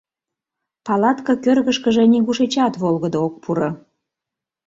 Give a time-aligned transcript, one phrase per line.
[0.85, 3.69] Палатке кӧргышкыжӧ нигушечат волгыдо ок пуро.